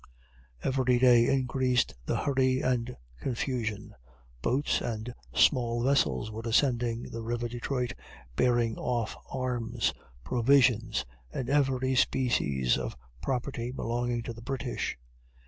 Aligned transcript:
Every 0.63 0.97
day 0.97 1.27
increased 1.27 1.93
the 2.07 2.15
hurry 2.17 2.59
and 2.59 2.97
confusion; 3.19 3.93
boats 4.41 4.81
and 4.81 5.13
small 5.31 5.83
vessels 5.83 6.31
were 6.31 6.41
ascending 6.43 7.03
the 7.11 7.21
river 7.21 7.47
Detroit, 7.47 7.93
bearing 8.35 8.77
off 8.79 9.15
arms, 9.29 9.93
provisions, 10.23 11.05
and 11.31 11.49
every 11.51 11.93
species 11.93 12.79
of 12.79 12.97
property, 13.21 13.69
belonging 13.71 14.23
to 14.23 14.33
the 14.33 14.41
British. 14.41 14.97